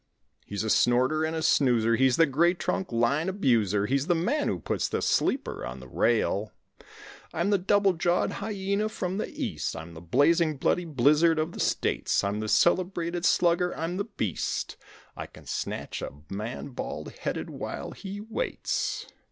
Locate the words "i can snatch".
15.15-16.01